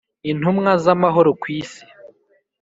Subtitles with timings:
[0.31, 1.83] intumwa z amahoro kwisi